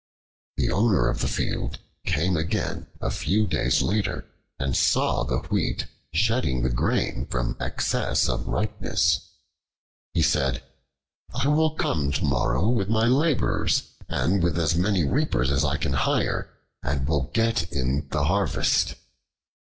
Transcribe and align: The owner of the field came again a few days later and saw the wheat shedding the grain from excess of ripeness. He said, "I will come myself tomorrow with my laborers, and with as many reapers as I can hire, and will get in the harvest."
The 0.57 0.71
owner 0.71 1.07
of 1.09 1.21
the 1.21 1.27
field 1.27 1.77
came 2.07 2.35
again 2.35 2.87
a 2.99 3.11
few 3.11 3.45
days 3.45 3.83
later 3.83 4.25
and 4.57 4.75
saw 4.75 5.23
the 5.23 5.43
wheat 5.51 5.85
shedding 6.11 6.63
the 6.63 6.71
grain 6.71 7.27
from 7.27 7.55
excess 7.59 8.27
of 8.27 8.47
ripeness. 8.47 9.19
He 10.15 10.23
said, 10.23 10.63
"I 11.35 11.49
will 11.49 11.75
come 11.75 12.05
myself 12.07 12.15
tomorrow 12.15 12.67
with 12.67 12.89
my 12.89 13.05
laborers, 13.05 13.89
and 14.09 14.41
with 14.41 14.57
as 14.57 14.73
many 14.75 15.03
reapers 15.03 15.51
as 15.51 15.63
I 15.63 15.77
can 15.77 15.93
hire, 15.93 16.49
and 16.81 17.07
will 17.07 17.29
get 17.31 17.71
in 17.71 18.07
the 18.09 18.23
harvest." 18.23 18.95